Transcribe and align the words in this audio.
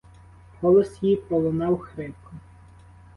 Голос 0.61 0.97
її 1.03 1.15
пролунав 1.15 1.79
хрипко. 1.79 2.31